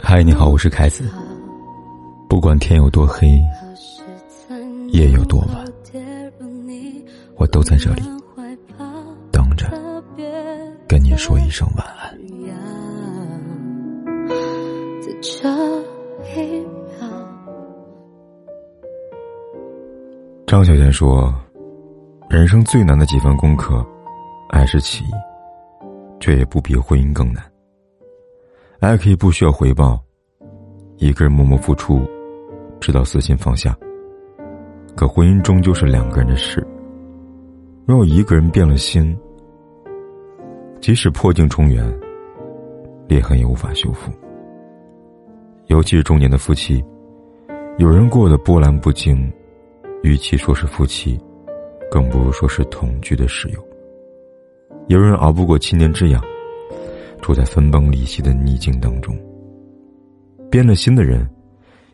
[0.00, 1.04] 嗨，你好，我是凯子。
[2.28, 3.42] 不管天有多黑，
[4.92, 5.64] 夜有多晚，
[7.34, 8.02] 我都在这里
[9.32, 9.68] 等着
[10.86, 12.16] 跟你说一声晚安。
[20.46, 21.34] 张小贤说
[22.30, 23.84] ：“人生最难的几份功课，
[24.50, 25.10] 爱是其一，
[26.24, 27.44] 却也不比婚姻更难。
[28.80, 30.02] 爱可以不需要回报，
[30.96, 32.00] 一个人默默付出，
[32.80, 33.76] 直到死心放下。
[34.96, 36.66] 可婚姻终究是两个人的事。
[37.84, 39.14] 若一个人变了心，
[40.80, 41.84] 即使破镜重圆，
[43.06, 44.10] 裂痕也无法修复。
[45.66, 46.82] 尤其是中年的夫妻，
[47.76, 49.30] 有人过得波澜不惊。”
[50.02, 51.20] 与其说是夫妻，
[51.90, 53.73] 更不如说是同居的室友。
[54.88, 56.22] 有人熬不过七年之痒，
[57.22, 59.16] 处在分崩离析的逆境当中。
[60.50, 61.26] 变了心的人，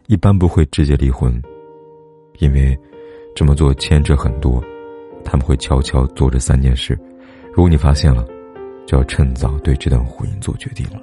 [0.09, 1.41] 一般不会直接离婚，
[2.41, 2.77] 因为
[3.35, 4.63] 这么做牵扯很多。
[5.25, 6.99] 他们会悄悄做这三件事，
[7.55, 8.27] 如果你发现了，
[8.87, 11.01] 就要趁早对这段婚姻做决定了。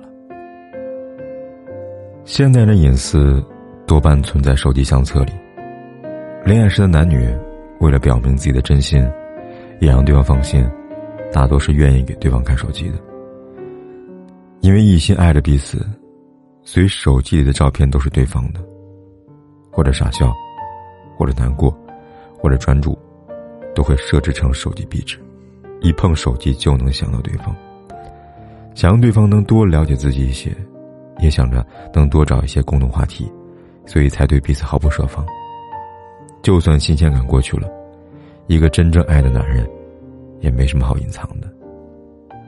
[2.26, 3.42] 现代人的隐私
[3.86, 5.32] 多半存在手机相册里。
[6.44, 7.26] 恋爱时的男女，
[7.80, 9.00] 为了表明自己的真心，
[9.80, 10.68] 也让对方放心，
[11.32, 12.96] 大多是愿意给对方看手机的。
[14.62, 15.86] 因为一心爱着彼此，
[16.64, 18.60] 所以手机里的照片都是对方的，
[19.72, 20.34] 或者傻笑，
[21.16, 21.76] 或者难过，
[22.38, 22.98] 或者专注，
[23.76, 25.20] 都会设置成手机壁纸，
[25.80, 27.56] 一碰手机就能想到对方。
[28.74, 30.52] 想让对方能多了解自己一些，
[31.20, 33.32] 也想着能多找一些共同话题，
[33.86, 35.26] 所以才对彼此毫不设防。
[36.42, 37.68] 就算新鲜感过去了，
[38.48, 39.68] 一个真正爱的男人，
[40.40, 41.48] 也没什么好隐藏的。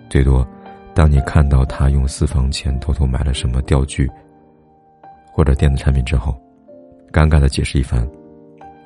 [0.10, 0.48] 最多，
[0.94, 4.10] 当你看到他用私房钱偷偷买了什么钓具，
[5.32, 6.36] 或者电子产品之后，
[7.12, 8.08] 尴尬的解释一番，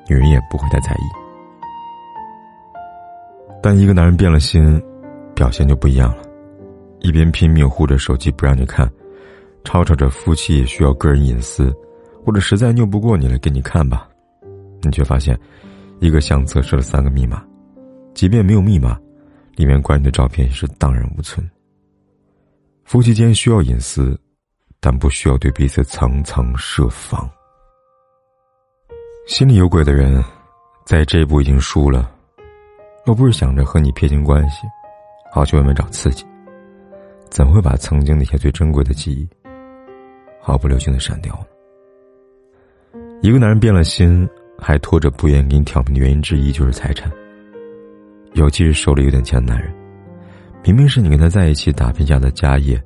[0.08, 1.04] 女人也不会太在意。
[3.62, 4.80] 但一个男人变了心，
[5.34, 6.22] 表现就不一样了，
[7.00, 8.86] 一边拼命护着手机不让你看，
[9.64, 11.74] 吵吵着夫妻也需要个人隐私，
[12.22, 14.06] 或者实在拗不过你了，给你看吧。
[14.82, 15.38] 你却发现，
[15.98, 17.42] 一个相册设了三个密码，
[18.14, 18.98] 即便没有密码，
[19.56, 21.48] 里面关于的照片也是荡然无存。
[22.84, 24.18] 夫妻间需要隐私，
[24.80, 27.28] 但不需要对彼此层层设防。
[29.26, 30.22] 心里有鬼的人，
[30.86, 32.10] 在这一步已经输了。
[33.04, 34.66] 若不是想着和你撇清关系，
[35.32, 36.24] 好去外面找刺激，
[37.30, 39.28] 怎会把曾经那些最珍贵的记忆，
[40.40, 43.00] 毫不留情的删掉呢？
[43.22, 44.28] 一个男人变了心。
[44.56, 47.10] 还拖着不愿意给你挑明的原因之一就是财产。
[48.34, 49.72] 尤其是手里有点钱的男人，
[50.64, 52.80] 明明是你跟他在一起打拼下的家业，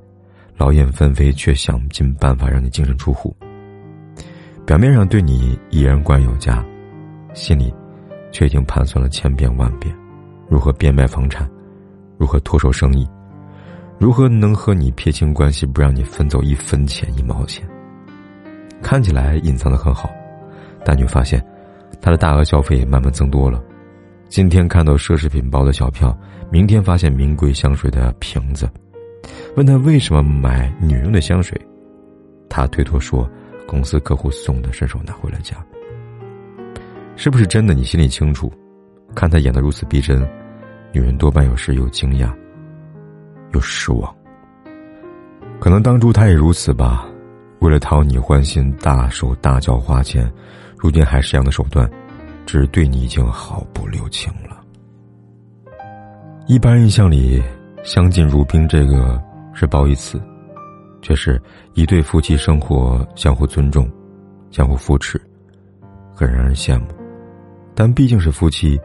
[0.57, 3.35] 劳燕分飞，却想尽办法让你净身出户。
[4.67, 6.63] 表面上对你依然管有加，
[7.33, 7.73] 心里
[8.31, 9.95] 却已经盘算了千遍万遍，
[10.49, 11.49] 如何变卖房产，
[12.19, 13.09] 如何脱手生意，
[13.99, 17.67] 如何能和你撇清关系，不让你分走一分钱一毛钱。
[18.83, 20.11] 看起来隐藏的很好，
[20.85, 21.43] 但你发现。
[22.01, 23.61] 他的大额消费也慢慢增多了，
[24.29, 26.17] 今天看到奢侈品包的小票，
[26.51, 28.69] 明天发现名贵香水的瓶子。
[29.57, 31.59] 问他为什么买女人的香水，
[32.49, 33.29] 他推脱说
[33.67, 35.57] 公司客户送的，顺手拿回了家。
[37.17, 37.73] 是不是真的？
[37.73, 38.53] 你心里清楚。
[39.15, 40.21] 看他演的如此逼真，
[40.93, 42.31] 女人多半有时又惊讶，
[43.55, 44.15] 又失望。
[45.59, 47.09] 可能当初他也如此吧，
[47.61, 50.31] 为了讨你欢心，大手大脚花钱。
[50.77, 51.91] 如今还是这样的手段，
[52.49, 54.57] 只对你已经毫不留情了。
[56.47, 57.43] 一般印象里，
[57.85, 59.23] 相敬如宾这个
[59.53, 60.19] 是褒义词，
[61.03, 61.39] 却是
[61.75, 63.87] 一对夫妻生活相互尊重、
[64.51, 65.21] 相互扶持，
[66.15, 66.87] 很让人羡慕。
[67.75, 68.81] 但毕竟是夫妻，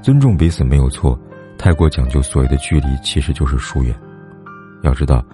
[0.00, 1.18] 尊重彼此没有错，
[1.58, 3.92] 太过讲究所谓的距离，其实就是疏远。
[4.84, 5.24] 要知道，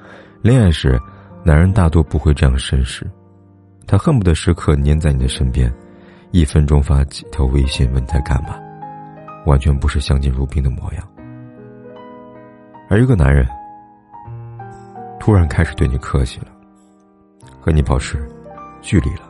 [0.41, 0.99] 恋爱时，
[1.45, 3.07] 男人大多不会这样绅士，
[3.87, 5.71] 他恨不得时刻黏在你的身边。
[6.35, 8.59] 一分钟发几条微信问在干嘛，
[9.47, 11.09] 完全不是相敬如宾的模样。
[12.91, 13.47] 而一个男人
[15.21, 16.49] 突然开始对你客气了，
[17.61, 18.29] 和你保持
[18.83, 19.21] 距离了，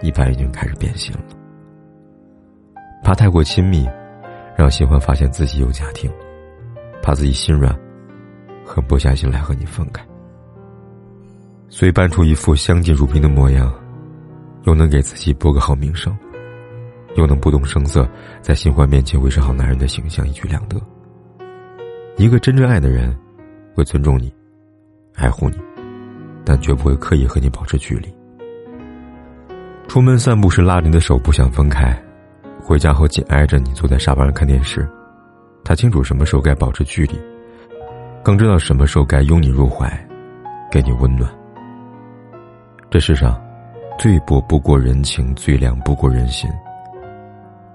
[0.00, 1.20] 一般已经开始变心了。
[3.02, 3.86] 怕太过亲密，
[4.56, 6.10] 让新欢发现自己有家庭；
[7.02, 7.78] 怕自己心软，
[8.64, 10.02] 狠不下心来和你分开，
[11.68, 13.70] 所以扮出一副相敬如宾的模样。
[14.64, 16.16] 又能给自己博个好名声，
[17.16, 18.08] 又能不动声色
[18.42, 20.80] 在新欢面前维持好男人的形象，一举两得。
[22.16, 23.16] 一个真正爱的人，
[23.74, 24.32] 会尊重你，
[25.14, 25.56] 爱护你，
[26.44, 28.08] 但绝不会刻意和你保持距离。
[29.86, 31.96] 出门散步时拉着你的手不想分开，
[32.60, 34.88] 回家后紧挨着你坐在沙发上看电视。
[35.62, 37.20] 他清楚什么时候该保持距离，
[38.22, 39.90] 更知道什么时候该拥你入怀，
[40.70, 41.30] 给你温暖。
[42.90, 43.40] 这世上，
[43.96, 46.50] 最薄不过人情，最凉不过人心。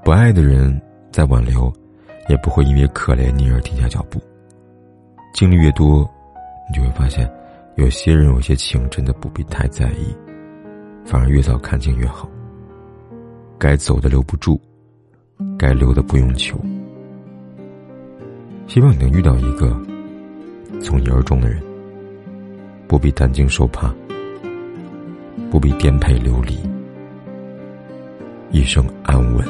[0.04, 0.80] 不爱的人
[1.12, 1.72] 再挽留，
[2.28, 4.22] 也不会因为可怜你而停下脚步。
[5.34, 6.08] 经历越多，
[6.70, 7.30] 你就会发现，
[7.76, 10.16] 有些人有些情真的不必太在意，
[11.06, 12.30] 反而越早看清越好。
[13.58, 14.60] 该走的留不住，
[15.58, 16.60] 该留的不用求。
[18.68, 19.80] 希望你能遇到一个
[20.82, 21.62] 从一而终的人，
[22.88, 23.94] 不必担惊受怕。
[25.52, 26.60] 不必颠沛流离，
[28.52, 29.44] 一生安稳，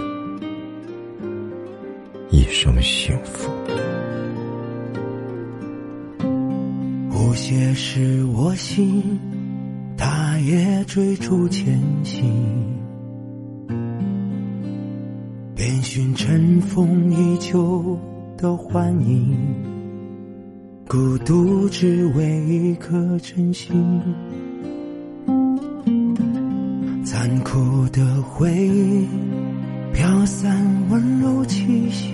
[2.30, 3.51] 一生幸福。
[7.12, 9.19] 无邪是我心，
[9.98, 12.24] 他也追逐前行，
[15.54, 18.00] 遍寻尘封已久
[18.38, 19.36] 的幻影，
[20.88, 24.02] 孤独只为一颗真心。
[27.11, 29.07] 残酷的回忆
[29.91, 32.13] 飘散温柔气息，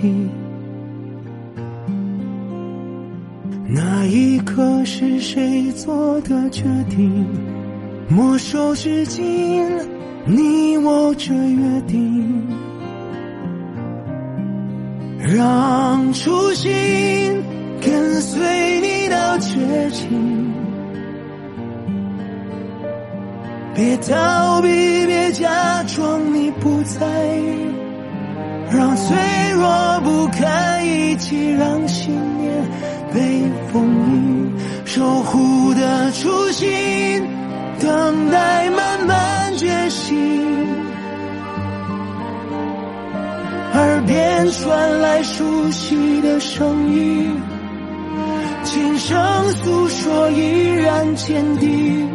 [3.68, 7.26] 那一刻是谁做的决定？
[8.08, 9.68] 没收至今
[10.24, 12.48] 你我这约定，
[15.20, 16.72] 让初心
[17.82, 20.65] 跟随你到绝境。
[23.76, 24.68] 别逃避，
[25.04, 27.06] 别假装你不在，
[28.70, 29.14] 让脆
[29.52, 32.50] 弱不堪一击，让信念
[33.12, 34.56] 被封印，
[34.86, 37.22] 守护的初心，
[37.78, 40.16] 等待慢慢觉醒。
[43.74, 47.30] 耳边传来熟悉的声音，
[48.64, 52.08] 轻声诉说，依然坚定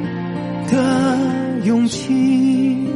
[0.72, 1.41] 的。
[1.64, 2.88] 勇气，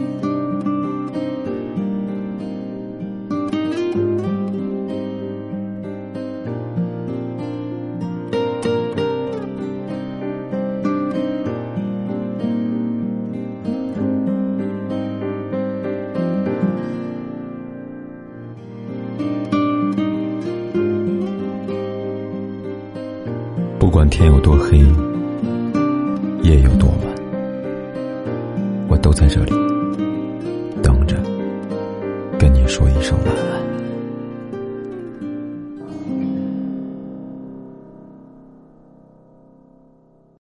[23.77, 24.79] 不管天有多黑，
[26.41, 26.94] 夜有多。
[29.05, 29.51] 都在这里
[30.81, 31.15] 等着，
[32.39, 33.44] 跟你说一声晚。